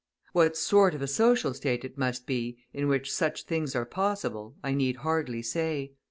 [0.33, 4.55] What sort of a social state it must be in which such things are possible
[4.63, 5.93] I need hardly say.